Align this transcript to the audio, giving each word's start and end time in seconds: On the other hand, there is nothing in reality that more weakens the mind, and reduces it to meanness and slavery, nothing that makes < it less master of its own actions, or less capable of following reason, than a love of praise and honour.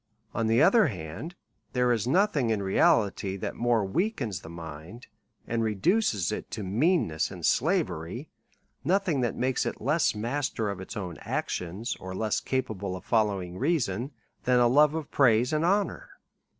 On 0.33 0.47
the 0.47 0.63
other 0.63 0.87
hand, 0.87 1.35
there 1.73 1.91
is 1.91 2.07
nothing 2.07 2.49
in 2.49 2.63
reality 2.63 3.37
that 3.37 3.53
more 3.55 3.85
weakens 3.85 4.39
the 4.39 4.49
mind, 4.49 5.05
and 5.45 5.63
reduces 5.63 6.31
it 6.31 6.49
to 6.49 6.63
meanness 6.63 7.29
and 7.29 7.45
slavery, 7.45 8.27
nothing 8.83 9.21
that 9.21 9.35
makes 9.35 9.63
< 9.65 9.67
it 9.67 9.79
less 9.79 10.15
master 10.15 10.71
of 10.71 10.81
its 10.81 10.97
own 10.97 11.17
actions, 11.19 11.95
or 11.99 12.15
less 12.15 12.39
capable 12.39 12.95
of 12.95 13.05
following 13.05 13.59
reason, 13.59 14.09
than 14.45 14.59
a 14.59 14.67
love 14.67 14.95
of 14.95 15.11
praise 15.11 15.53
and 15.53 15.63
honour. 15.63 16.09